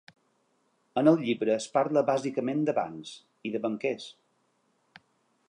En 1.01 1.09
el 1.11 1.19
llibre 1.25 1.53
es 1.57 1.67
parla 1.75 2.03
bàsicament 2.07 2.65
de 2.71 2.75
bancs, 2.81 3.13
i 3.51 3.53
de 3.57 3.63
banquers. 3.67 4.09